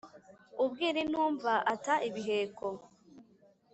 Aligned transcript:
Ubwira 0.63 0.97
intumva 1.05 1.51
ata 1.73 1.95
ibiheko. 2.09 2.67